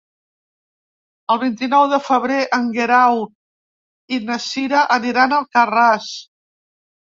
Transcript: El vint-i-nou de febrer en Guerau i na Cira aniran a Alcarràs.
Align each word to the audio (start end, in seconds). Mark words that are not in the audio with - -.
El 1.35 1.39
vint-i-nou 1.43 1.85
de 1.91 1.99
febrer 2.07 2.39
en 2.57 2.65
Guerau 2.79 3.21
i 4.19 4.21
na 4.33 4.41
Cira 4.49 4.83
aniran 4.99 5.39
a 5.39 5.43
Alcarràs. 5.45 6.11